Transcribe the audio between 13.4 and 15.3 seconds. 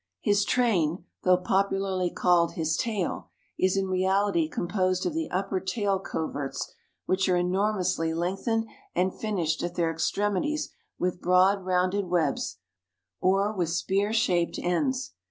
with spear shaped ends.